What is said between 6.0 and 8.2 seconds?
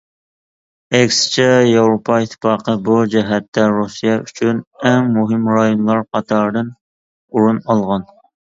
قاتارىدىن ئورۇن ئالغان.